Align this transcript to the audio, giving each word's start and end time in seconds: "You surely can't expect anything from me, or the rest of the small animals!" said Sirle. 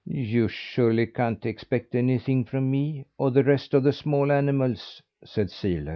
"You 0.07 0.47
surely 0.47 1.05
can't 1.05 1.45
expect 1.45 1.93
anything 1.93 2.43
from 2.43 2.71
me, 2.71 3.05
or 3.19 3.29
the 3.29 3.43
rest 3.43 3.75
of 3.75 3.83
the 3.83 3.93
small 3.93 4.31
animals!" 4.31 5.03
said 5.23 5.51
Sirle. 5.51 5.89